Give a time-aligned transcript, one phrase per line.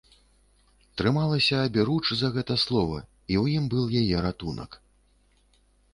[1.01, 2.97] Трымалася аберуч за гэта слова,
[3.35, 4.71] і ў ім быў яе ратунак.